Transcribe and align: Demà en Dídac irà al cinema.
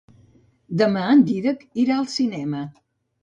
Demà 0.81 1.03
en 1.09 1.21
Dídac 1.27 1.61
irà 1.83 1.99
al 1.99 2.09
cinema. 2.17 2.63